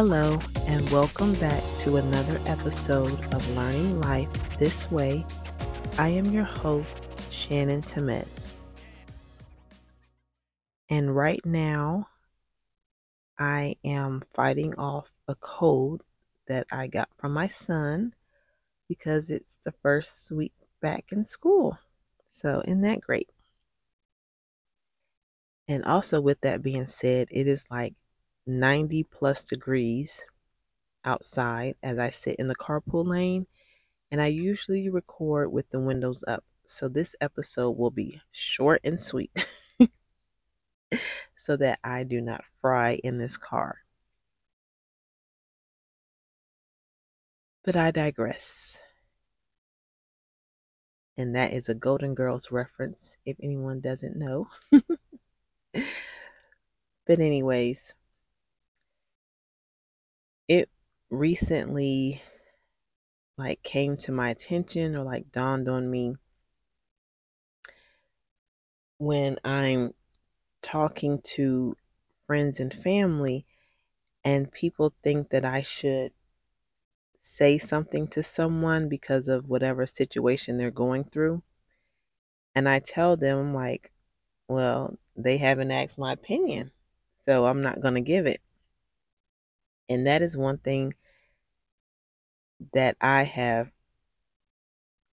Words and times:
Hello, 0.00 0.38
and 0.68 0.88
welcome 0.90 1.34
back 1.40 1.60
to 1.78 1.96
another 1.96 2.40
episode 2.46 3.18
of 3.34 3.56
Learning 3.56 4.00
Life 4.00 4.28
This 4.56 4.88
Way. 4.92 5.26
I 5.98 6.10
am 6.10 6.26
your 6.26 6.44
host, 6.44 7.02
Shannon 7.30 7.82
Temez. 7.82 8.46
And 10.88 11.16
right 11.16 11.44
now, 11.44 12.06
I 13.40 13.74
am 13.84 14.22
fighting 14.34 14.76
off 14.76 15.10
a 15.26 15.34
cold 15.34 16.04
that 16.46 16.68
I 16.70 16.86
got 16.86 17.08
from 17.18 17.32
my 17.32 17.48
son 17.48 18.14
because 18.88 19.30
it's 19.30 19.58
the 19.64 19.72
first 19.82 20.30
week 20.30 20.54
back 20.80 21.06
in 21.10 21.26
school. 21.26 21.76
So, 22.40 22.62
isn't 22.64 22.82
that 22.82 23.00
great? 23.00 23.30
And 25.66 25.84
also, 25.84 26.20
with 26.20 26.40
that 26.42 26.62
being 26.62 26.86
said, 26.86 27.26
it 27.32 27.48
is 27.48 27.64
like 27.68 27.96
90 28.48 29.04
plus 29.04 29.44
degrees 29.44 30.24
outside 31.04 31.76
as 31.82 31.98
I 31.98 32.08
sit 32.10 32.36
in 32.36 32.48
the 32.48 32.56
carpool 32.56 33.06
lane, 33.06 33.46
and 34.10 34.22
I 34.22 34.28
usually 34.28 34.88
record 34.88 35.52
with 35.52 35.68
the 35.68 35.80
windows 35.80 36.24
up. 36.26 36.42
So 36.64 36.88
this 36.88 37.14
episode 37.20 37.72
will 37.72 37.90
be 37.90 38.20
short 38.32 38.80
and 38.84 38.98
sweet 39.00 39.30
so 41.36 41.56
that 41.56 41.78
I 41.84 42.04
do 42.04 42.20
not 42.22 42.42
fry 42.60 42.98
in 43.04 43.18
this 43.18 43.36
car. 43.36 43.78
But 47.64 47.76
I 47.76 47.90
digress. 47.90 48.78
And 51.18 51.34
that 51.36 51.52
is 51.52 51.68
a 51.68 51.74
Golden 51.74 52.14
Girls 52.14 52.50
reference 52.50 53.16
if 53.26 53.36
anyone 53.42 53.80
doesn't 53.80 54.16
know. 54.16 54.48
but, 54.72 55.84
anyways, 57.08 57.92
it 60.48 60.68
recently 61.10 62.22
like 63.36 63.62
came 63.62 63.96
to 63.96 64.12
my 64.12 64.30
attention 64.30 64.96
or 64.96 65.04
like 65.04 65.30
dawned 65.30 65.68
on 65.68 65.88
me 65.90 66.16
when 68.98 69.38
I'm 69.44 69.92
talking 70.62 71.20
to 71.22 71.76
friends 72.26 72.60
and 72.60 72.72
family 72.72 73.46
and 74.24 74.50
people 74.50 74.92
think 75.02 75.30
that 75.30 75.44
I 75.44 75.62
should 75.62 76.12
say 77.20 77.58
something 77.58 78.08
to 78.08 78.22
someone 78.22 78.88
because 78.88 79.28
of 79.28 79.48
whatever 79.48 79.86
situation 79.86 80.58
they're 80.58 80.70
going 80.70 81.04
through. 81.04 81.42
And 82.54 82.68
I 82.68 82.80
tell 82.80 83.16
them, 83.16 83.54
like, 83.54 83.92
well, 84.48 84.98
they 85.16 85.36
haven't 85.36 85.70
asked 85.70 85.98
my 85.98 86.12
opinion, 86.12 86.72
so 87.26 87.46
I'm 87.46 87.62
not 87.62 87.80
going 87.80 87.94
to 87.94 88.00
give 88.00 88.26
it. 88.26 88.40
And 89.88 90.06
that 90.06 90.22
is 90.22 90.36
one 90.36 90.58
thing 90.58 90.94
that 92.74 92.96
I 93.00 93.24
have, 93.24 93.70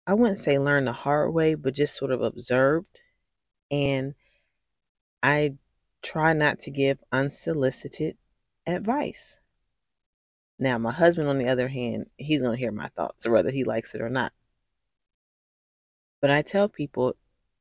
I 0.08 0.14
wouldn't 0.14 0.40
say 0.40 0.60
learned 0.60 0.88
the 0.88 0.94
hard 0.94 1.34
way, 1.34 1.56
but 1.56 1.74
just 1.74 1.96
sort 1.96 2.12
of 2.12 2.22
observed. 2.22 2.88
And 3.70 4.16
I 5.24 5.56
try 6.02 6.34
not 6.34 6.60
to 6.62 6.72
give 6.72 6.98
unsolicited 7.12 8.18
advice. 8.66 9.38
Now, 10.60 10.78
my 10.78 10.92
husband, 10.92 11.28
on 11.28 11.40
the 11.40 11.48
other 11.48 11.68
hand, 11.68 12.10
he's 12.18 12.42
going 12.42 12.54
to 12.54 12.60
hear 12.60 12.72
my 12.72 12.88
thoughts, 12.90 13.28
whether 13.28 13.52
he 13.52 13.64
likes 13.64 13.96
it 13.96 14.02
or 14.02 14.10
not. 14.10 14.31
But 16.22 16.30
I 16.30 16.44
tell 16.44 16.70
people 16.70 17.16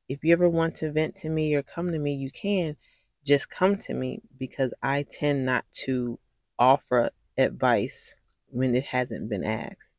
if 0.07 0.23
you 0.23 0.33
ever 0.33 0.47
want 0.47 0.75
to 0.77 0.91
vent 0.91 1.15
to 1.17 1.29
me 1.29 1.55
or 1.55 1.63
come 1.63 1.91
to 1.91 1.97
me, 1.97 2.13
you 2.13 2.29
can 2.29 2.75
just 3.23 3.49
come 3.49 3.77
to 3.77 3.93
me 3.93 4.21
because 4.37 4.73
I 4.83 5.03
tend 5.09 5.45
not 5.45 5.65
to 5.85 6.19
offer 6.61 7.09
advice 7.39 8.13
when 8.51 8.75
it 8.75 8.83
hasn't 8.83 9.27
been 9.29 9.43
asked. 9.43 9.91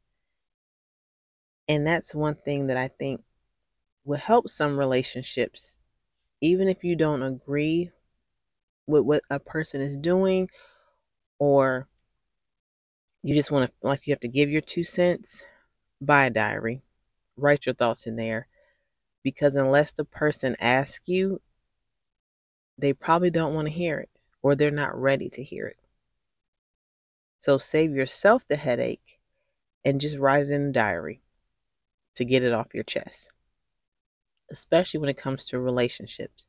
And 1.68 1.84
that's 1.84 2.14
one 2.14 2.36
thing 2.36 2.68
that 2.68 2.76
I 2.76 2.86
think 2.86 3.20
will 4.04 4.18
help 4.18 4.48
some 4.48 4.78
relationships, 4.78 5.76
even 6.40 6.68
if 6.68 6.84
you 6.84 6.94
don't 6.94 7.24
agree 7.24 7.90
with 8.86 9.02
what 9.02 9.22
a 9.28 9.40
person 9.40 9.80
is 9.80 9.96
doing 9.96 10.48
or 11.40 11.88
you 13.24 13.34
just 13.34 13.50
want 13.50 13.68
to, 13.68 13.86
like, 13.86 14.06
you 14.06 14.12
have 14.12 14.20
to 14.20 14.28
give 14.28 14.48
your 14.48 14.60
two 14.60 14.84
cents, 14.84 15.42
buy 16.00 16.26
a 16.26 16.30
diary, 16.30 16.80
write 17.36 17.66
your 17.66 17.74
thoughts 17.74 18.06
in 18.06 18.14
there. 18.14 18.46
Because 19.24 19.56
unless 19.56 19.92
the 19.92 20.04
person 20.04 20.54
asks 20.60 21.00
you, 21.06 21.40
they 22.78 22.92
probably 22.92 23.30
don't 23.30 23.54
want 23.54 23.66
to 23.66 23.74
hear 23.74 23.98
it 23.98 24.10
or 24.42 24.54
they're 24.54 24.70
not 24.70 25.00
ready 25.00 25.28
to 25.30 25.42
hear 25.42 25.66
it. 25.66 25.76
So 27.42 27.58
save 27.58 27.92
yourself 27.92 28.46
the 28.46 28.54
headache 28.54 29.18
and 29.84 30.00
just 30.00 30.16
write 30.16 30.44
it 30.44 30.50
in 30.52 30.68
a 30.68 30.72
diary 30.72 31.20
to 32.14 32.24
get 32.24 32.44
it 32.44 32.52
off 32.52 32.72
your 32.72 32.84
chest. 32.84 33.28
Especially 34.48 35.00
when 35.00 35.10
it 35.10 35.16
comes 35.18 35.46
to 35.46 35.58
relationships. 35.58 36.46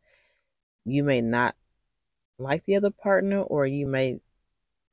You 0.86 1.04
may 1.04 1.22
not 1.22 1.56
like 2.38 2.64
the 2.66 2.76
other 2.76 2.92
partner 2.92 3.42
or 3.42 3.66
you 3.66 3.88
may 3.88 4.20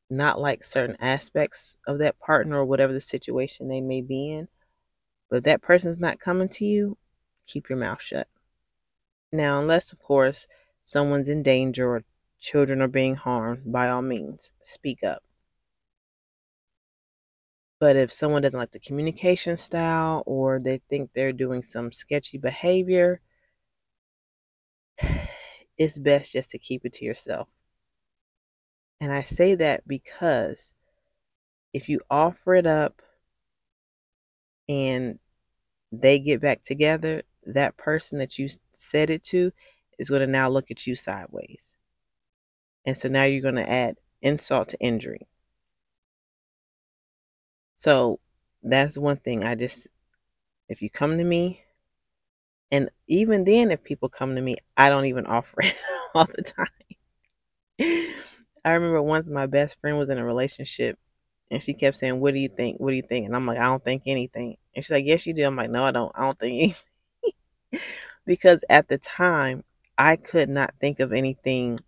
not 0.09 0.41
like 0.41 0.65
certain 0.65 0.97
aspects 1.01 1.77
of 1.87 1.99
that 1.99 2.19
partner 2.19 2.61
or 2.61 2.65
whatever 2.65 2.95
the 2.95 3.01
situation 3.03 3.69
they 3.69 3.83
may 3.83 4.01
be 4.01 4.33
in. 4.33 4.49
But 5.29 5.39
if 5.39 5.45
that 5.45 5.61
person's 5.61 6.01
not 6.01 6.19
coming 6.19 6.49
to 6.49 6.65
you, 6.65 6.97
keep 7.47 7.69
your 7.69 7.79
mouth 7.79 8.01
shut. 8.01 8.27
Now, 9.33 9.61
unless, 9.61 9.93
of 9.93 10.01
course, 10.01 10.47
someone's 10.83 11.29
in 11.29 11.43
danger 11.43 11.87
or 11.87 12.05
children 12.41 12.81
are 12.81 12.89
being 12.89 13.17
harmed, 13.17 13.71
by 13.71 13.91
all 13.91 14.03
means, 14.03 14.51
speak 14.63 15.05
up. 15.05 15.23
But 17.81 17.97
if 17.97 18.13
someone 18.13 18.43
doesn't 18.43 18.59
like 18.59 18.73
the 18.73 18.79
communication 18.79 19.57
style 19.57 20.23
or 20.27 20.61
they 20.61 20.83
think 20.91 21.11
they're 21.13 21.33
doing 21.33 21.63
some 21.63 21.93
sketchy 21.93 22.37
behavior, 22.37 23.21
it's 25.79 25.99
best 25.99 26.33
just 26.33 26.51
to 26.51 26.59
keep 26.59 26.85
it 26.85 26.95
to 26.95 27.07
yourself. 27.07 27.49
And 29.01 29.11
I 29.11 29.23
say 29.23 29.55
that 29.57 29.89
because 29.89 30.75
if 31.73 31.89
you 31.89 32.01
offer 32.11 32.55
it 32.55 32.67
up 32.67 33.01
and 34.69 35.19
they 35.91 36.19
get 36.19 36.43
back 36.43 36.63
together, 36.63 37.23
that 37.47 37.79
person 37.79 38.19
that 38.19 38.39
you 38.39 38.51
said 38.75 39.09
it 39.09 39.23
to 39.25 39.53
is 39.99 40.11
going 40.11 40.21
to 40.21 40.27
now 40.27 40.51
look 40.51 40.71
at 40.71 40.87
you 40.87 40.95
sideways. 40.95 41.65
And 42.85 42.97
so 42.97 43.09
now 43.09 43.25
you're 43.25 43.41
going 43.41 43.55
to 43.55 43.69
add 43.69 43.97
insult 44.21 44.69
to 44.71 44.81
injury. 44.81 45.27
So 47.81 48.21
that's 48.63 48.97
one 48.97 49.17
thing 49.17 49.43
I 49.43 49.57
just, 49.57 49.89
if 50.69 50.83
you 50.83 50.91
come 50.91 51.19
to 51.19 51.25
me, 51.25 51.63
and 52.73 52.91
even 53.09 53.45
then, 53.45 53.71
if 53.71 53.83
people 53.83 54.09
come 54.09 54.35
to 54.35 54.41
me, 54.41 54.57
I 54.77 54.89
don't 54.91 55.07
even 55.07 55.27
offer 55.27 55.63
it 55.63 55.77
all 56.15 56.27
the 56.27 56.43
time. 56.43 56.67
I 58.65 58.73
remember 58.73 59.03
once 59.03 59.29
my 59.29 59.47
best 59.47 59.79
friend 59.81 59.99
was 59.99 60.11
in 60.11 60.19
a 60.19 60.25
relationship 60.25 60.99
and 61.51 61.63
she 61.63 61.75
kept 61.75 61.97
saying, 61.97 62.21
What 62.21 62.35
do 62.35 62.41
you 62.41 62.49
think? 62.49 62.79
What 62.81 62.91
do 62.91 62.97
you 62.97 63.03
think? 63.03 63.27
And 63.27 63.37
I'm 63.37 63.47
like, 63.47 63.59
I 63.59 63.65
don't 63.65 63.85
think 63.85 64.05
anything. 64.07 64.57
And 64.75 64.85
she's 64.85 64.91
like, 64.91 65.07
Yes, 65.07 65.27
you 65.27 65.35
do. 65.35 65.45
I'm 65.45 65.57
like, 65.57 65.71
No, 65.71 65.85
I 65.85 65.91
don't. 65.93 66.13
I 66.15 66.23
don't 66.23 66.39
think 66.39 66.77
anything. 67.73 67.83
because 68.27 68.61
at 68.71 68.89
the 68.89 68.99
time, 68.99 69.65
I 69.99 70.17
could 70.17 70.49
not 70.49 70.75
think 70.81 71.01
of 71.01 71.13
anything 71.13 71.81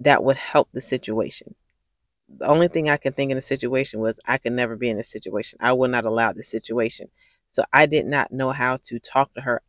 that 0.00 0.24
would 0.24 0.36
help 0.36 0.68
the 0.72 0.82
situation 0.82 1.54
the 2.38 2.46
only 2.46 2.68
thing 2.68 2.88
I 2.88 2.96
can 2.96 3.12
think 3.12 3.30
in 3.30 3.36
the 3.36 3.42
situation 3.42 4.00
was 4.00 4.20
I 4.24 4.38
could 4.38 4.52
never 4.52 4.76
be 4.76 4.88
in 4.88 4.96
this 4.96 5.10
situation. 5.10 5.58
I 5.60 5.72
would 5.72 5.90
not 5.90 6.04
allow 6.04 6.32
this 6.32 6.50
situation. 6.50 7.08
So 7.52 7.64
I 7.72 7.86
did 7.86 8.06
not 8.06 8.32
know 8.32 8.50
how 8.50 8.78
to 8.84 8.98
talk 9.00 9.34
to 9.34 9.40
her 9.40 9.62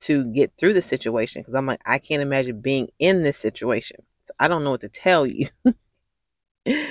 to 0.00 0.24
get 0.32 0.52
through 0.56 0.74
the 0.74 0.82
situation 0.82 1.42
because 1.42 1.54
I'm 1.54 1.66
like, 1.66 1.80
I 1.84 1.98
can't 1.98 2.22
imagine 2.22 2.60
being 2.60 2.88
in 2.98 3.22
this 3.22 3.38
situation. 3.38 3.98
So 4.26 4.34
I 4.38 4.48
don't 4.48 4.64
know 4.64 4.72
what 4.72 4.82
to 4.82 4.88
tell 4.88 5.26
you. 5.26 5.48
and 6.66 6.86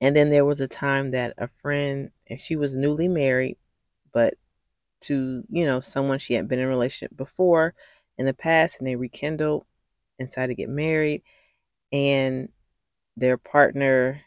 then 0.00 0.30
there 0.30 0.44
was 0.44 0.60
a 0.60 0.68
time 0.68 1.12
that 1.12 1.34
a 1.38 1.48
friend, 1.60 2.10
and 2.28 2.38
she 2.40 2.56
was 2.56 2.74
newly 2.74 3.08
married, 3.08 3.56
but 4.12 4.34
to, 5.02 5.44
you 5.48 5.66
know, 5.66 5.80
someone 5.80 6.18
she 6.18 6.34
had 6.34 6.48
been 6.48 6.58
in 6.58 6.66
a 6.66 6.68
relationship 6.68 7.16
before 7.16 7.74
in 8.18 8.26
the 8.26 8.34
past, 8.34 8.78
and 8.78 8.86
they 8.86 8.96
rekindled 8.96 9.64
and 10.18 10.28
decided 10.28 10.56
to 10.56 10.62
get 10.62 10.68
married. 10.68 11.22
And 11.92 12.48
their 13.16 13.36
partner 13.36 14.22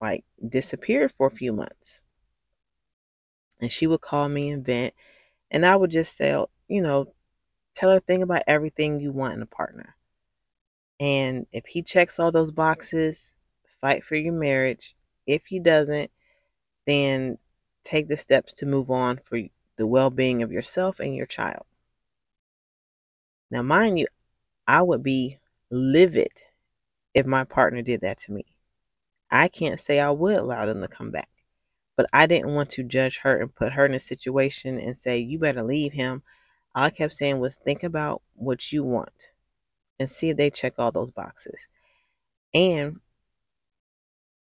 like 0.00 0.24
disappeared 0.46 1.12
for 1.12 1.26
a 1.26 1.30
few 1.30 1.52
months. 1.52 2.00
And 3.60 3.70
she 3.70 3.86
would 3.86 4.00
call 4.00 4.28
me 4.28 4.50
and 4.50 4.64
vent, 4.64 4.94
and 5.50 5.66
I 5.66 5.74
would 5.74 5.90
just 5.90 6.16
say, 6.16 6.30
you 6.68 6.80
know, 6.80 7.12
tell 7.74 7.90
her 7.90 8.00
thing 8.00 8.22
about 8.22 8.44
everything 8.46 9.00
you 9.00 9.12
want 9.12 9.34
in 9.34 9.42
a 9.42 9.46
partner. 9.46 9.96
And 11.00 11.46
if 11.52 11.66
he 11.66 11.82
checks 11.82 12.18
all 12.18 12.32
those 12.32 12.50
boxes, 12.50 13.34
fight 13.80 14.04
for 14.04 14.14
your 14.16 14.32
marriage. 14.32 14.96
If 15.26 15.46
he 15.46 15.58
doesn't, 15.58 16.10
then 16.86 17.38
take 17.84 18.08
the 18.08 18.16
steps 18.16 18.54
to 18.54 18.66
move 18.66 18.90
on 18.90 19.18
for 19.18 19.40
the 19.76 19.86
well 19.86 20.10
being 20.10 20.42
of 20.42 20.52
yourself 20.52 21.00
and 21.00 21.14
your 21.14 21.26
child. 21.26 21.64
Now, 23.50 23.62
mind 23.62 23.98
you, 23.98 24.06
I 24.66 24.82
would 24.82 25.02
be 25.02 25.38
livid 25.70 26.32
if 27.14 27.26
my 27.26 27.44
partner 27.44 27.82
did 27.82 28.02
that 28.02 28.18
to 28.18 28.32
me. 28.32 28.44
I 29.30 29.48
can't 29.48 29.80
say 29.80 30.00
I 30.00 30.10
would 30.10 30.36
allow 30.36 30.66
them 30.66 30.80
to 30.80 30.88
come 30.88 31.10
back. 31.10 31.28
But 31.96 32.06
I 32.12 32.26
didn't 32.26 32.54
want 32.54 32.70
to 32.70 32.84
judge 32.84 33.18
her 33.18 33.40
and 33.40 33.54
put 33.54 33.72
her 33.72 33.84
in 33.84 33.94
a 33.94 34.00
situation 34.00 34.78
and 34.78 34.96
say, 34.96 35.18
you 35.18 35.38
better 35.38 35.62
leave 35.62 35.92
him. 35.92 36.22
All 36.74 36.84
I 36.84 36.90
kept 36.90 37.12
saying 37.12 37.40
was, 37.40 37.56
think 37.56 37.82
about 37.82 38.22
what 38.34 38.70
you 38.70 38.84
want 38.84 39.30
and 39.98 40.08
see 40.08 40.30
if 40.30 40.36
they 40.36 40.50
check 40.50 40.74
all 40.78 40.92
those 40.92 41.10
boxes. 41.10 41.66
And, 42.54 43.00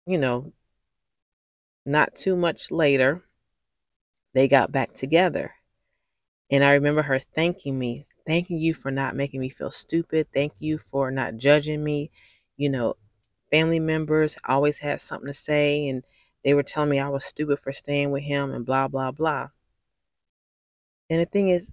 you 0.05 0.19
know, 0.19 0.53
not 1.85 2.15
too 2.15 2.35
much 2.35 2.69
later, 2.69 3.23
they 4.33 4.47
got 4.47 4.71
back 4.71 4.93
together. 4.93 5.51
And 6.51 6.63
I 6.63 6.73
remember 6.73 7.01
her 7.01 7.19
thanking 7.19 7.77
me, 7.77 8.05
thanking 8.29 8.59
you 8.59 8.75
for 8.75 8.91
not 8.91 9.15
making 9.15 9.41
me 9.41 9.49
feel 9.49 9.71
stupid. 9.71 10.27
Thank 10.31 10.53
you 10.59 10.77
for 10.77 11.09
not 11.09 11.37
judging 11.37 11.83
me. 11.83 12.11
You 12.57 12.69
know, 12.69 12.93
family 13.49 13.79
members 13.79 14.37
always 14.47 14.77
had 14.77 15.01
something 15.01 15.25
to 15.25 15.33
say, 15.33 15.87
and 15.87 16.03
they 16.43 16.53
were 16.53 16.61
telling 16.61 16.91
me 16.91 16.99
I 16.99 17.09
was 17.09 17.25
stupid 17.25 17.57
for 17.59 17.73
staying 17.73 18.11
with 18.11 18.21
him 18.21 18.51
and 18.51 18.67
blah, 18.67 18.87
blah, 18.87 19.09
blah. 19.09 19.47
And 21.09 21.19
the 21.19 21.25
thing 21.25 21.49
is, 21.49 21.71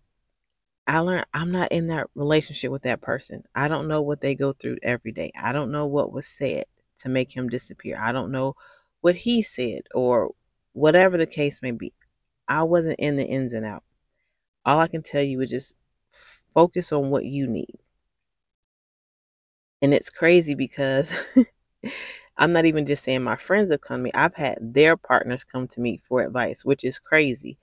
I 0.87 1.01
learned 1.01 1.27
I'm 1.35 1.53
not 1.53 1.73
in 1.73 1.89
that 1.89 2.07
relationship 2.15 2.73
with 2.73 2.85
that 2.85 3.03
person. 3.03 3.43
I 3.55 3.69
don't 3.69 3.87
know 3.87 4.01
what 4.01 4.23
they 4.23 4.35
go 4.35 4.55
through 4.55 4.79
every 4.83 5.13
day. 5.13 5.33
I 5.39 5.53
don't 5.53 5.73
know 5.73 5.87
what 5.87 6.11
was 6.11 6.27
said 6.27 6.65
to 7.01 7.11
make 7.11 7.37
him 7.37 7.51
disappear. 7.51 7.99
I 8.01 8.13
don't 8.13 8.33
know 8.33 8.55
what 9.03 9.15
he 9.15 9.43
said 9.43 9.83
or 9.95 10.31
whatever 10.73 11.19
the 11.19 11.27
case 11.27 11.61
may 11.61 11.73
be. 11.73 11.93
I 12.49 12.63
wasn't 12.63 12.99
in 12.99 13.17
the 13.17 13.27
ins 13.27 13.53
and 13.53 13.67
outs. 13.67 13.85
All 14.65 14.79
I 14.79 14.89
can 14.89 15.03
tell 15.03 15.23
you 15.23 15.43
is 15.43 15.51
just 15.51 15.75
focus 16.57 16.91
on 16.91 17.11
what 17.11 17.27
you 17.27 17.47
need. 17.47 17.79
And 19.83 19.93
it's 19.93 20.09
crazy 20.09 20.55
because 20.55 21.15
I'm 22.39 22.55
not 22.55 22.65
even 22.65 22.87
just 22.87 23.05
saying 23.05 23.23
my 23.23 23.37
friends 23.37 23.71
have 23.71 23.83
come 23.83 23.99
to 23.99 24.05
me. 24.05 24.11
I've 24.15 24.35
had 24.35 24.57
their 24.61 24.97
partners 24.97 25.45
come 25.45 25.69
to 25.69 25.81
me 25.81 26.01
for 26.09 26.23
advice, 26.23 26.65
which 26.65 26.83
is 26.83 26.99
crazy. 26.99 27.59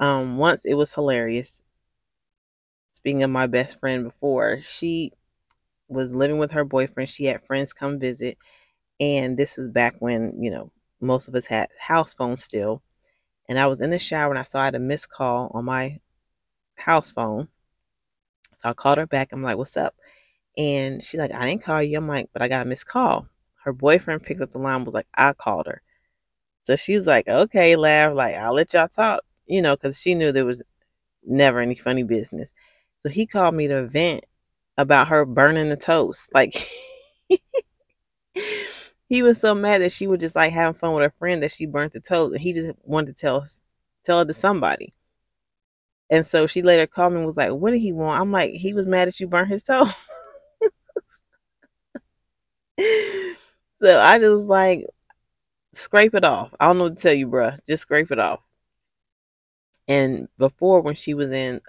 Um, 0.00 0.36
once 0.36 0.64
it 0.64 0.74
was 0.74 0.92
hilarious. 0.92 1.62
Speaking 2.94 3.22
of 3.22 3.30
my 3.30 3.46
best 3.46 3.78
friend 3.78 4.02
before, 4.02 4.62
she 4.62 5.12
was 5.88 6.12
living 6.12 6.38
with 6.38 6.50
her 6.50 6.64
boyfriend. 6.64 7.08
She 7.08 7.26
had 7.26 7.46
friends 7.46 7.72
come 7.72 8.00
visit, 8.00 8.36
and 8.98 9.36
this 9.36 9.56
was 9.56 9.68
back 9.68 9.94
when 10.00 10.42
you 10.42 10.50
know 10.50 10.72
most 11.00 11.28
of 11.28 11.36
us 11.36 11.46
had 11.46 11.68
house 11.78 12.14
phones 12.14 12.42
still. 12.42 12.82
And 13.48 13.60
I 13.60 13.68
was 13.68 13.80
in 13.80 13.90
the 13.90 13.98
shower 14.00 14.30
and 14.30 14.38
I 14.40 14.44
saw 14.44 14.62
I 14.62 14.66
had 14.66 14.74
a 14.74 14.80
missed 14.80 15.08
call 15.08 15.52
on 15.54 15.66
my 15.66 16.00
house 16.76 17.12
phone. 17.12 17.48
So 18.64 18.70
I 18.70 18.74
called 18.74 18.98
her 18.98 19.06
back. 19.06 19.32
I'm 19.32 19.42
like, 19.42 19.58
"What's 19.58 19.76
up?" 19.76 19.94
And 20.58 21.02
she's 21.04 21.20
like, 21.20 21.32
"I 21.34 21.48
didn't 21.48 21.64
call 21.64 21.82
you." 21.82 21.98
I'm 21.98 22.08
like, 22.08 22.30
"But 22.32 22.42
I 22.42 22.48
got 22.48 22.66
a 22.66 22.68
missed 22.68 22.86
call." 22.88 23.28
Her 23.64 23.72
boyfriend 23.74 24.24
picked 24.24 24.40
up 24.42 24.52
the 24.52 24.58
line. 24.58 24.84
Was 24.84 24.94
like, 24.94 25.08
"I 25.14 25.34
called 25.34 25.66
her." 25.66 25.82
So 26.64 26.76
she's 26.76 27.06
like, 27.06 27.28
"Okay, 27.28 27.76
laugh. 27.76 28.14
Like, 28.14 28.36
I'll 28.36 28.54
let 28.54 28.74
y'all 28.74 28.88
talk." 28.88 29.22
You 29.46 29.62
know, 29.62 29.76
because 29.76 30.00
she 30.00 30.14
knew 30.14 30.32
there 30.32 30.46
was 30.46 30.62
never 31.24 31.60
any 31.60 31.76
funny 31.76 32.04
business. 32.04 32.52
So 33.04 33.10
he 33.10 33.26
called 33.26 33.54
me 33.54 33.68
to 33.68 33.86
vent 33.88 34.26
about 34.78 35.08
her 35.08 35.24
burning 35.26 35.68
the 35.70 35.76
toast. 35.76 36.30
Like 36.34 36.54
he 39.08 39.22
was 39.22 39.40
so 39.40 39.54
mad 39.54 39.82
that 39.82 39.92
she 39.92 40.06
was 40.06 40.20
just 40.20 40.36
like 40.36 40.52
having 40.52 40.74
fun 40.74 40.94
with 40.94 41.04
her 41.04 41.14
friend 41.18 41.42
that 41.42 41.52
she 41.52 41.66
burnt 41.66 41.92
the 41.92 42.00
toast, 42.00 42.34
and 42.34 42.42
he 42.42 42.52
just 42.52 42.72
wanted 42.84 43.16
to 43.16 43.20
tell 43.20 43.46
tell 44.04 44.20
it 44.22 44.26
to 44.26 44.34
somebody. 44.34 44.94
And 46.10 46.26
so 46.26 46.46
she 46.46 46.62
later 46.62 46.86
called 46.86 47.12
me 47.12 47.18
and 47.18 47.26
was 47.26 47.36
like, 47.36 47.52
"What 47.52 47.72
did 47.72 47.80
he 47.80 47.92
want?" 47.92 48.20
I'm 48.20 48.32
like, 48.32 48.50
"He 48.52 48.72
was 48.74 48.86
mad 48.86 49.08
that 49.08 49.20
you 49.20 49.26
burned 49.26 49.48
his 49.48 49.62
toe. 49.62 49.86
so 52.78 54.00
I 54.00 54.18
just 54.18 54.46
like 54.46 54.86
scrape 55.74 56.14
it 56.14 56.24
off. 56.24 56.54
I 56.60 56.66
don't 56.66 56.78
know 56.78 56.84
what 56.84 56.98
to 56.98 57.02
tell 57.02 57.14
you, 57.14 57.28
bruh. 57.28 57.58
Just 57.68 57.82
scrape 57.82 58.10
it 58.10 58.18
off. 58.18 58.40
And 59.88 60.28
before, 60.38 60.80
when 60.80 60.94
she 60.94 61.14
was 61.14 61.30
in 61.30 61.60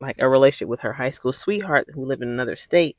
like 0.00 0.16
a 0.20 0.28
relationship 0.28 0.68
with 0.68 0.80
her 0.80 0.92
high 0.92 1.10
school 1.10 1.32
sweetheart 1.32 1.86
who 1.94 2.04
lived 2.04 2.22
in 2.22 2.28
another 2.28 2.56
state, 2.56 2.96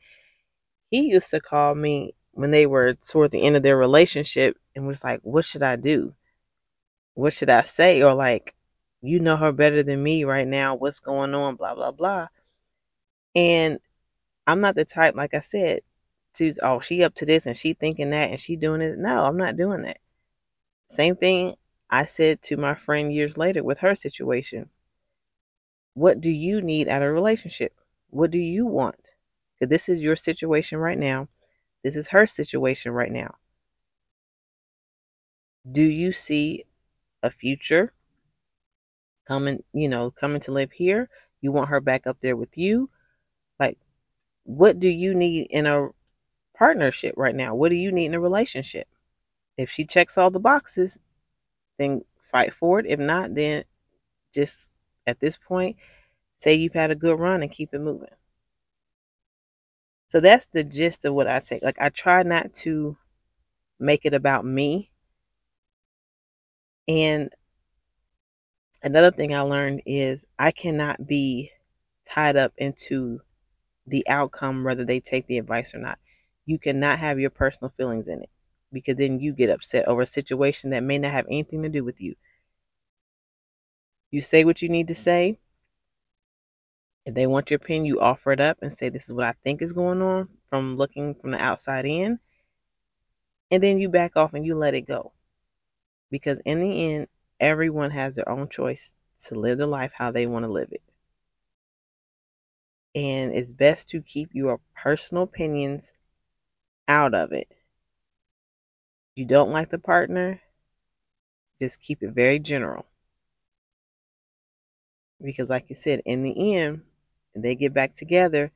he 0.89 1.09
used 1.09 1.29
to 1.31 1.41
call 1.41 1.75
me 1.75 2.15
when 2.33 2.51
they 2.51 2.65
were 2.65 2.93
toward 2.93 3.31
the 3.31 3.43
end 3.43 3.55
of 3.55 3.63
their 3.63 3.77
relationship 3.77 4.57
and 4.75 4.87
was 4.87 5.03
like, 5.03 5.19
What 5.23 5.45
should 5.45 5.63
I 5.63 5.75
do? 5.75 6.15
What 7.15 7.33
should 7.33 7.49
I 7.49 7.63
say? 7.63 8.03
Or 8.03 8.13
like, 8.13 8.55
you 9.03 9.19
know 9.19 9.35
her 9.35 9.51
better 9.51 9.83
than 9.83 10.01
me 10.01 10.23
right 10.23 10.47
now. 10.47 10.75
What's 10.75 11.01
going 11.01 11.35
on? 11.35 11.57
Blah, 11.57 11.75
blah, 11.75 11.91
blah. 11.91 12.27
And 13.35 13.79
I'm 14.47 14.61
not 14.61 14.75
the 14.75 14.85
type, 14.85 15.15
like 15.15 15.33
I 15.33 15.41
said, 15.41 15.81
to, 16.35 16.53
oh, 16.63 16.79
she 16.79 17.03
up 17.03 17.13
to 17.15 17.25
this 17.25 17.45
and 17.45 17.55
she 17.55 17.73
thinking 17.73 18.11
that 18.11 18.31
and 18.31 18.39
she 18.39 18.55
doing 18.55 18.81
it. 18.81 18.97
No, 18.97 19.25
I'm 19.25 19.37
not 19.37 19.57
doing 19.57 19.81
that. 19.83 19.97
Same 20.89 21.17
thing 21.17 21.55
I 21.89 22.05
said 22.05 22.41
to 22.43 22.57
my 22.57 22.75
friend 22.75 23.13
years 23.13 23.37
later 23.37 23.61
with 23.61 23.79
her 23.79 23.93
situation. 23.93 24.69
What 25.95 26.21
do 26.21 26.31
you 26.31 26.61
need 26.61 26.87
out 26.87 27.01
of 27.01 27.09
a 27.09 27.11
relationship? 27.11 27.73
What 28.09 28.31
do 28.31 28.39
you 28.39 28.65
want? 28.65 29.11
Because 29.59 29.69
this 29.69 29.89
is 29.89 29.99
your 29.99 30.15
situation 30.15 30.79
right 30.79 30.97
now. 30.97 31.27
This 31.83 31.97
is 31.97 32.07
her 32.07 32.25
situation 32.25 32.93
right 32.93 33.11
now. 33.11 33.35
Do 35.69 35.83
you 35.83 36.13
see 36.13 36.63
a 37.21 37.29
future 37.29 37.93
coming, 39.27 39.63
you 39.73 39.89
know, 39.89 40.11
coming 40.11 40.41
to 40.41 40.51
live 40.51 40.71
here? 40.71 41.09
You 41.41 41.51
want 41.51 41.69
her 41.69 41.81
back 41.81 42.07
up 42.07 42.19
there 42.19 42.35
with 42.35 42.57
you? 42.57 42.89
Like, 43.59 43.77
what 44.43 44.79
do 44.79 44.87
you 44.87 45.13
need 45.13 45.47
in 45.49 45.65
a 45.65 45.89
partnership 46.57 47.15
right 47.17 47.35
now? 47.35 47.55
What 47.55 47.69
do 47.69 47.75
you 47.75 47.91
need 47.91 48.07
in 48.07 48.13
a 48.13 48.19
relationship? 48.19 48.87
If 49.57 49.69
she 49.69 49.85
checks 49.85 50.17
all 50.17 50.31
the 50.31 50.39
boxes, 50.39 50.97
then 51.77 52.03
fight 52.17 52.53
for 52.53 52.79
it. 52.79 52.85
If 52.87 52.99
not, 52.99 53.33
then 53.35 53.63
just 54.33 54.69
at 55.05 55.19
this 55.19 55.37
point, 55.37 55.77
say 56.37 56.55
you've 56.55 56.73
had 56.73 56.91
a 56.91 56.95
good 56.95 57.19
run 57.19 57.41
and 57.41 57.51
keep 57.51 57.73
it 57.73 57.81
moving. 57.81 58.09
So 60.09 60.19
that's 60.19 60.47
the 60.53 60.63
gist 60.63 61.05
of 61.05 61.13
what 61.13 61.27
I 61.27 61.39
say. 61.39 61.59
Like, 61.61 61.77
I 61.79 61.89
try 61.89 62.23
not 62.23 62.53
to 62.55 62.97
make 63.79 64.05
it 64.05 64.13
about 64.13 64.45
me. 64.45 64.91
And 66.87 67.31
another 68.83 69.11
thing 69.11 69.33
I 69.33 69.41
learned 69.41 69.81
is 69.85 70.25
I 70.37 70.51
cannot 70.51 71.07
be 71.07 71.51
tied 72.09 72.35
up 72.35 72.53
into 72.57 73.21
the 73.87 74.07
outcome, 74.07 74.63
whether 74.63 74.85
they 74.85 74.99
take 74.99 75.27
the 75.27 75.37
advice 75.37 75.73
or 75.73 75.79
not. 75.79 75.97
You 76.45 76.59
cannot 76.59 76.99
have 76.99 77.19
your 77.19 77.29
personal 77.29 77.71
feelings 77.77 78.07
in 78.07 78.21
it 78.21 78.29
because 78.71 78.95
then 78.95 79.19
you 79.19 79.33
get 79.33 79.49
upset 79.49 79.87
over 79.87 80.01
a 80.01 80.05
situation 80.05 80.71
that 80.71 80.83
may 80.83 80.97
not 80.97 81.11
have 81.11 81.25
anything 81.27 81.63
to 81.63 81.69
do 81.69 81.83
with 81.83 82.01
you. 82.01 82.15
You 84.11 84.21
say 84.21 84.43
what 84.43 84.61
you 84.61 84.69
need 84.69 84.87
to 84.89 84.93
mm-hmm. 84.93 85.03
say. 85.03 85.39
If 87.05 87.13
they 87.15 87.27
want 87.27 87.49
your 87.49 87.57
opinion, 87.57 87.85
you 87.85 87.99
offer 87.99 88.31
it 88.31 88.39
up 88.39 88.59
and 88.61 88.71
say, 88.71 88.89
This 88.89 89.05
is 89.05 89.13
what 89.13 89.25
I 89.25 89.33
think 89.43 89.61
is 89.61 89.73
going 89.73 90.01
on 90.01 90.29
from 90.49 90.75
looking 90.75 91.15
from 91.15 91.31
the 91.31 91.41
outside 91.41 91.85
in. 91.85 92.19
And 93.51 93.61
then 93.61 93.79
you 93.79 93.89
back 93.89 94.15
off 94.15 94.33
and 94.33 94.45
you 94.45 94.55
let 94.55 94.73
it 94.73 94.87
go. 94.87 95.13
Because 96.09 96.39
in 96.45 96.61
the 96.61 96.93
end, 96.93 97.07
everyone 97.43 97.91
has 97.91 98.15
their 98.15 98.29
own 98.29 98.47
choice 98.47 98.95
to 99.25 99.35
live 99.35 99.57
the 99.57 99.67
life 99.67 99.91
how 99.93 100.11
they 100.11 100.25
want 100.25 100.45
to 100.45 100.51
live 100.51 100.69
it. 100.71 100.81
And 102.95 103.33
it's 103.33 103.51
best 103.51 103.89
to 103.89 104.01
keep 104.01 104.29
your 104.33 104.59
personal 104.75 105.23
opinions 105.23 105.93
out 106.87 107.13
of 107.13 107.33
it. 107.33 107.47
You 109.15 109.25
don't 109.25 109.51
like 109.51 109.69
the 109.69 109.77
partner, 109.77 110.41
just 111.61 111.81
keep 111.81 112.01
it 112.01 112.11
very 112.11 112.39
general. 112.39 112.85
Because, 115.21 115.49
like 115.49 115.69
you 115.69 115.75
said, 115.75 116.01
in 116.05 116.23
the 116.23 116.55
end, 116.55 116.81
they 117.35 117.55
get 117.55 117.73
back 117.73 117.93
together, 117.93 118.51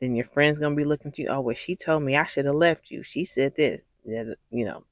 then 0.00 0.14
your 0.14 0.26
friend's 0.26 0.58
gonna 0.58 0.76
be 0.76 0.84
looking 0.84 1.12
to 1.12 1.22
you. 1.22 1.28
Oh, 1.28 1.40
well, 1.40 1.56
she 1.56 1.76
told 1.76 2.02
me 2.02 2.16
I 2.16 2.26
should 2.26 2.44
have 2.46 2.54
left 2.54 2.90
you. 2.90 3.02
She 3.02 3.24
said 3.24 3.54
this. 3.56 3.82
That 4.04 4.36
you 4.50 4.64
know, 4.64 4.84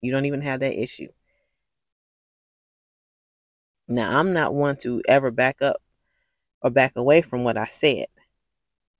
you 0.00 0.12
don't 0.12 0.26
even 0.26 0.42
have 0.42 0.60
that 0.60 0.80
issue. 0.80 1.08
Now, 3.88 4.18
I'm 4.18 4.32
not 4.32 4.54
one 4.54 4.76
to 4.78 5.02
ever 5.08 5.30
back 5.30 5.60
up 5.62 5.82
or 6.62 6.70
back 6.70 6.92
away 6.96 7.22
from 7.22 7.44
what 7.44 7.56
I 7.56 7.66
said. 7.66 8.06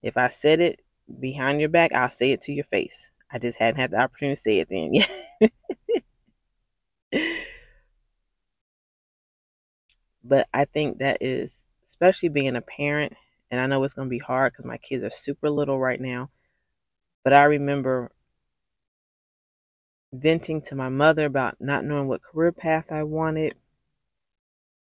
If 0.03 0.17
I 0.17 0.29
said 0.29 0.61
it 0.61 0.81
behind 1.21 1.61
your 1.61 1.69
back, 1.69 1.93
I'll 1.93 2.11
say 2.11 2.33
it 2.33 2.43
to 2.43 2.53
your 2.53 2.65
face. 2.65 3.11
I 3.31 3.39
just 3.39 3.59
hadn't 3.59 3.81
had 3.81 3.93
the 3.93 4.01
opportunity 4.01 4.37
to 4.37 4.43
say 4.43 4.59
it 4.59 4.69
then 4.69 4.95
yet. 4.95 5.11
but 10.25 10.49
I 10.53 10.65
think 10.67 10.99
that 10.99 11.19
is, 11.21 11.63
especially 11.87 12.29
being 12.29 12.57
a 12.57 12.63
parent, 12.63 13.15
and 13.51 13.61
I 13.61 13.67
know 13.67 13.83
it's 13.85 13.95
going 13.95 14.09
to 14.09 14.11
be 14.11 14.19
hard 14.19 14.53
because 14.53 14.65
my 14.67 14.79
kids 14.79 15.05
are 15.05 15.11
super 15.11 15.51
little 15.51 15.79
right 15.79 16.01
now. 16.01 16.31
But 17.25 17.33
I 17.33 17.45
remember 17.45 18.11
venting 20.13 20.61
to 20.63 20.75
my 20.75 20.89
mother 20.89 21.25
about 21.25 21.61
not 21.61 21.85
knowing 21.85 22.09
what 22.09 22.23
career 22.23 22.53
path 22.53 22.93
I 22.93 23.05
wanted 23.05 23.55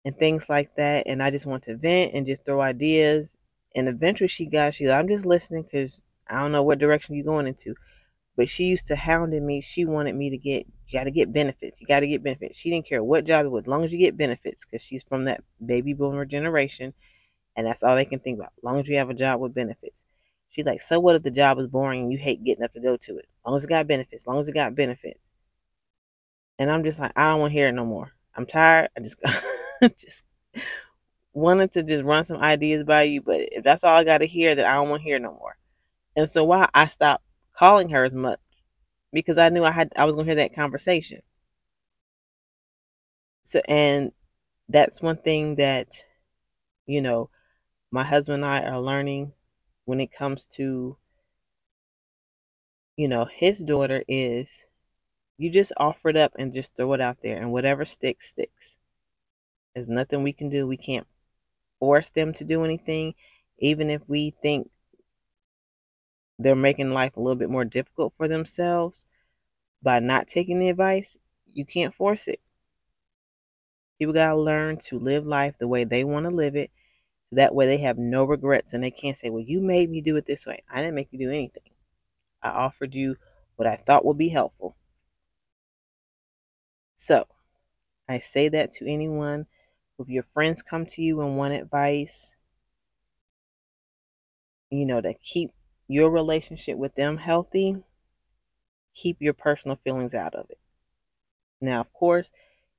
and 0.06 0.18
things 0.18 0.50
like 0.50 0.76
that. 0.76 1.08
And 1.08 1.22
I 1.22 1.32
just 1.32 1.46
want 1.46 1.64
to 1.64 1.78
vent 1.78 2.14
and 2.14 2.26
just 2.26 2.46
throw 2.46 2.62
ideas. 2.62 3.38
And 3.76 3.88
eventually 3.88 4.28
she 4.28 4.46
got, 4.46 4.76
she 4.76 4.90
I'm 4.90 5.08
just 5.08 5.26
listening 5.26 5.64
because 5.64 6.02
I 6.28 6.42
don't 6.42 6.52
know 6.52 6.64
what 6.64 6.80
direction 6.80 7.16
you're 7.16 7.26
going 7.26 7.48
into. 7.48 7.76
But 8.36 8.50
she 8.50 8.66
used 8.66 8.88
to 8.88 8.96
hounding 8.96 9.46
me. 9.46 9.62
She 9.62 9.86
wanted 9.86 10.16
me 10.16 10.32
to 10.32 10.38
get, 10.38 10.66
you 10.88 11.00
got 11.00 11.04
to 11.04 11.12
get 11.12 11.32
benefits. 11.32 11.80
You 11.80 11.88
got 11.88 12.00
to 12.00 12.08
get 12.08 12.24
benefits. 12.24 12.58
She 12.58 12.70
didn't 12.72 12.88
care 12.88 13.04
what 13.04 13.26
job 13.26 13.46
it 13.46 13.50
was, 13.50 13.64
as 13.64 13.68
long 13.68 13.84
as 13.84 13.94
you 13.94 14.00
get 14.00 14.18
benefits, 14.18 14.66
because 14.66 14.82
she's 14.82 15.04
from 15.04 15.26
that 15.26 15.44
baby 15.64 15.94
boomer 15.94 16.26
generation, 16.26 16.94
and 17.56 17.68
that's 17.68 17.84
all 17.84 17.96
they 17.96 18.06
can 18.06 18.20
think 18.20 18.40
about. 18.40 18.54
As 18.58 18.64
long 18.64 18.80
as 18.80 18.88
you 18.88 18.98
have 18.98 19.12
a 19.12 19.16
job 19.16 19.40
with 19.40 19.54
benefits. 19.54 20.06
She's 20.50 20.66
like, 20.66 20.82
so 20.82 21.00
what 21.00 21.16
if 21.16 21.24
the 21.24 21.32
job 21.32 21.60
is 21.60 21.68
boring 21.68 22.02
and 22.02 22.12
you 22.12 22.18
hate 22.18 22.44
getting 22.44 22.64
up 22.64 22.74
to 22.74 22.80
go 22.80 22.98
to 22.98 23.18
it? 23.18 23.26
As 23.26 23.46
long 23.46 23.56
as 23.56 23.64
it 23.64 23.70
got 23.70 23.88
benefits. 23.88 24.24
As 24.24 24.28
long 24.28 24.40
as 24.40 24.48
it 24.48 24.54
got 24.54 24.76
benefits. 24.76 25.20
And 26.60 26.72
I'm 26.72 26.84
just 26.84 27.00
like, 27.00 27.12
I 27.16 27.28
don't 27.28 27.40
want 27.40 27.52
to 27.52 27.58
hear 27.58 27.68
it 27.68 27.74
no 27.74 27.86
more. 27.86 28.12
I'm 28.36 28.46
tired. 28.46 28.90
I 28.96 29.02
just, 29.02 29.18
just 29.98 30.24
wanted 31.34 31.72
to 31.74 31.84
just 31.84 32.04
run 32.04 32.26
some 32.26 32.38
ideas 32.38 32.84
by 32.84 33.04
you, 33.04 33.22
but 33.22 33.42
if 33.52 33.64
that's 33.64 33.84
all 33.84 33.96
I 33.96 34.04
got 34.04 34.20
to 34.20 34.28
hear, 34.28 34.56
then 34.56 34.66
I 34.66 34.76
don't 34.76 34.90
want 34.90 35.02
to 35.02 35.08
hear 35.08 35.20
no 35.20 35.32
more. 35.34 35.58
And 36.16 36.30
so 36.30 36.44
why 36.44 36.70
I 36.74 36.88
stopped 36.88 37.24
calling 37.54 37.90
her 37.90 38.04
as 38.04 38.14
much 38.14 38.40
because 39.12 39.38
I 39.38 39.50
knew 39.50 39.64
I 39.64 39.72
had 39.72 39.94
I 39.96 40.06
was 40.06 40.16
going 40.16 40.26
to 40.26 40.32
hear 40.32 40.44
that 40.44 40.56
conversation. 40.56 41.22
So 43.44 43.62
and 43.68 44.12
that's 44.70 45.02
one 45.02 45.18
thing 45.18 45.56
that 45.56 45.90
you 46.86 47.02
know 47.02 47.30
my 47.92 48.04
husband 48.04 48.44
and 48.44 48.46
I 48.46 48.62
are 48.64 48.80
learning 48.82 49.34
when 49.86 50.02
it 50.02 50.12
comes 50.12 50.48
to 50.58 50.98
you 52.96 53.08
know 53.08 53.26
his 53.26 53.60
daughter 53.60 54.04
is 54.08 54.66
you 55.38 55.50
just 55.50 55.74
offer 55.78 56.10
it 56.10 56.18
up 56.18 56.34
and 56.38 56.54
just 56.54 56.76
throw 56.76 56.94
it 56.94 57.02
out 57.02 57.18
there 57.22 57.38
and 57.38 57.52
whatever 57.52 57.86
sticks 57.86 58.30
sticks. 58.30 58.78
There's 59.76 59.88
nothing 59.88 60.24
we 60.24 60.34
can 60.34 60.50
do. 60.50 60.68
We 60.68 60.78
can't 60.78 61.08
force 61.80 62.10
them 62.10 62.34
to 62.36 62.44
do 62.44 62.64
anything 62.64 63.14
even 63.60 63.90
if 63.90 64.02
we 64.08 64.32
think 64.42 64.70
they're 66.40 66.56
making 66.56 66.92
life 66.92 67.16
a 67.16 67.20
little 67.20 67.38
bit 67.38 67.50
more 67.50 67.66
difficult 67.66 68.14
for 68.18 68.28
themselves 68.28 69.06
by 69.82 70.00
not 70.00 70.28
taking 70.28 70.60
the 70.60 70.70
advice, 70.70 71.18
you 71.54 71.66
can't 71.66 71.94
force 71.94 72.28
it. 72.28 72.40
People 74.00 74.14
got 74.14 74.30
to 74.30 74.36
learn 74.36 74.78
to 74.78 75.00
live 75.00 75.26
life 75.26 75.56
the 75.60 75.68
way 75.68 75.84
they 75.84 76.04
want 76.04 76.26
to 76.26 76.32
live 76.32 76.56
it. 76.56 76.72
So 77.30 77.38
that 77.38 77.56
way 77.56 77.66
they 77.68 77.78
have 77.78 77.98
no 77.98 78.24
regrets 78.26 78.74
and 78.74 78.84
they 78.84 78.92
can't 78.92 79.18
say, 79.18 79.30
well, 79.30 79.44
you 79.44 79.62
made 79.62 79.90
me 79.90 80.02
do 80.02 80.16
it 80.18 80.26
this 80.26 80.46
way. 80.46 80.64
I 80.70 80.82
didn't 80.82 80.96
make 80.96 81.10
you 81.12 81.20
do 81.20 81.30
anything. 81.30 81.72
I 82.42 82.50
offered 82.50 82.94
you 82.94 83.16
what 83.56 83.68
I 83.68 83.76
thought 83.76 84.06
would 84.06 84.18
be 84.18 84.30
helpful. 84.30 84.76
So 86.98 87.26
I 88.10 88.20
say 88.20 88.50
that 88.50 88.74
to 88.74 88.92
anyone. 88.92 89.46
If 90.00 90.10
your 90.10 90.24
friends 90.24 90.62
come 90.62 90.86
to 90.88 91.02
you 91.02 91.22
and 91.22 91.38
want 91.38 91.54
advice, 91.54 92.34
you 94.70 94.86
know, 94.86 95.02
to 95.02 95.14
keep 95.14 95.52
your 95.88 96.10
relationship 96.10 96.78
with 96.78 96.96
them 96.96 97.18
healthy, 97.18 97.78
keep 98.94 99.18
your 99.22 99.34
personal 99.34 99.78
feelings 99.84 100.14
out 100.14 100.36
of 100.36 100.50
it. 100.50 100.60
Now, 101.62 101.82
of 101.82 101.94
course, 101.94 102.32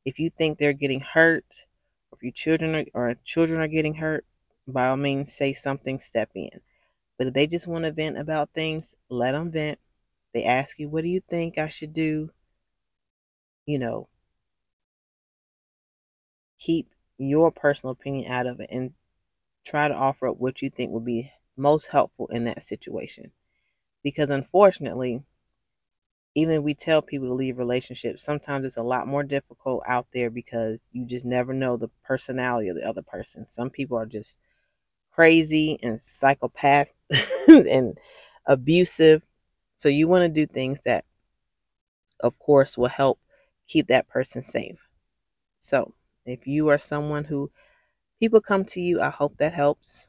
if 0.05 0.19
you 0.19 0.31
think 0.31 0.59
they're 0.59 0.73
getting 0.73 1.01
hurt, 1.01 1.67
or 2.11 2.19
if 2.19 2.23
your 2.23 2.33
children 2.33 2.75
are, 2.75 2.85
or 2.95 3.15
children 3.25 3.61
are 3.61 3.69
getting 3.69 3.95
hurt, 3.95 4.27
by 4.67 4.89
all 4.89 4.97
means 4.97 5.33
say 5.33 5.53
something, 5.53 5.99
step 5.99 6.31
in. 6.35 6.61
But 7.19 7.29
if 7.29 7.35
they 7.35 7.47
just 7.47 7.67
want 7.67 7.85
to 7.85 7.93
vent 7.93 8.19
about 8.19 8.51
things, 8.55 8.95
let 9.09 9.33
them 9.33 9.51
vent. 9.53 9.79
They 10.33 10.45
ask 10.45 10.79
you, 10.79 10.89
what 10.89 11.05
do 11.05 11.11
you 11.11 11.21
think 11.21 11.59
I 11.59 11.69
should 11.69 11.93
do? 11.93 12.31
You 13.67 13.79
know, 13.79 14.09
keep 16.59 16.94
your 17.19 17.51
personal 17.53 17.93
opinion 17.93 18.31
out 18.31 18.47
of 18.47 18.61
it 18.61 18.69
and 18.71 18.93
try 19.65 19.89
to 19.89 19.95
offer 19.95 20.29
up 20.29 20.37
what 20.39 20.63
you 20.63 20.71
think 20.71 20.91
would 20.93 21.05
be 21.05 21.31
most 21.57 21.87
helpful 21.87 22.27
in 22.29 22.45
that 22.45 22.65
situation. 22.65 23.31
Because 24.03 24.31
unfortunately, 24.31 25.23
even 26.35 26.57
if 26.57 26.63
we 26.63 26.75
tell 26.75 27.01
people 27.01 27.29
to 27.29 27.35
leave 27.35 27.59
relationships, 27.59 28.25
sometimes 28.25 28.67
it's 28.67 28.77
a 28.77 28.83
lot 28.83 29.07
more 29.07 29.23
difficult 29.23 29.83
out 29.87 30.07
there 30.13 30.31
because 30.31 30.83
you 30.93 31.07
just 31.07 31.25
never 31.25 31.53
know 31.53 31.77
the 31.77 31.91
personality 32.05 32.69
of 32.69 32.77
the 32.77 32.87
other 32.87 33.03
person. 33.03 33.47
Some 33.49 33.71
people 33.71 33.97
are 33.97 34.07
just 34.07 34.37
crazy 35.13 35.79
and 35.83 36.01
psychopath 36.03 36.93
and 37.49 37.97
abusive. 38.47 39.25
So 39.77 39.89
you 39.89 40.09
want 40.09 40.23
to 40.23 40.29
do 40.29 40.47
things 40.47 40.81
that, 40.83 41.05
of 42.21 42.39
course, 42.39 42.77
will 42.77 42.89
help 42.89 43.21
keep 43.69 43.89
that 43.89 44.09
person 44.09 44.43
safe. 44.43 44.79
So 45.61 45.95
if 46.27 46.47
you 46.47 46.69
are 46.69 46.79
someone 46.79 47.25
who 47.25 47.51
people 48.21 48.41
come 48.41 48.65
to 48.65 48.81
you, 48.81 49.01
I 49.01 49.11
hope 49.11 49.37
that 49.39 49.53
helps. 49.53 50.09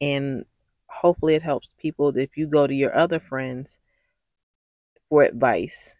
And 0.00 0.44
hopefully 0.86 1.34
it 1.34 1.42
helps 1.42 1.68
people 1.78 2.16
if 2.16 2.36
you 2.36 2.46
go 2.46 2.66
to 2.66 2.74
your 2.74 2.94
other 2.94 3.18
friends 3.18 3.78
for 5.08 5.22
advice. 5.22 5.94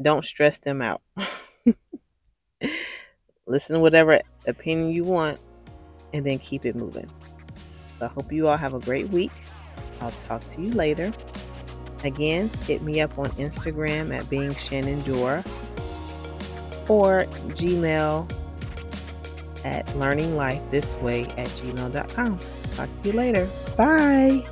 Don't 0.00 0.24
stress 0.24 0.58
them 0.58 0.82
out. 0.82 1.02
Listen 3.46 3.74
to 3.76 3.80
whatever 3.80 4.20
opinion 4.46 4.90
you 4.90 5.04
want 5.04 5.38
and 6.12 6.26
then 6.26 6.38
keep 6.38 6.64
it 6.64 6.76
moving. 6.76 7.10
So 7.98 8.06
I 8.06 8.08
hope 8.08 8.32
you 8.32 8.48
all 8.48 8.56
have 8.56 8.74
a 8.74 8.80
great 8.80 9.08
week. 9.08 9.32
I'll 10.00 10.10
talk 10.12 10.46
to 10.48 10.62
you 10.62 10.70
later. 10.70 11.12
Again, 12.04 12.50
hit 12.66 12.82
me 12.82 13.00
up 13.00 13.18
on 13.18 13.30
Instagram 13.32 14.12
at 14.16 14.28
being 14.28 14.54
Shannon 14.54 15.00
Dora 15.02 15.44
or 16.88 17.24
Gmail 17.48 18.30
at 19.64 19.86
learninglifethisway 19.88 21.28
at 21.38 21.48
gmail.com. 21.48 22.38
Talk 22.76 22.88
to 23.02 23.08
you 23.08 23.12
later. 23.12 23.48
Bye. 23.76 24.44